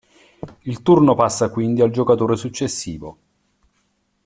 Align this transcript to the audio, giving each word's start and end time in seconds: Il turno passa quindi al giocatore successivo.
Il 0.63 0.81
turno 0.81 1.13
passa 1.13 1.51
quindi 1.51 1.81
al 1.83 1.91
giocatore 1.91 2.35
successivo. 2.35 3.17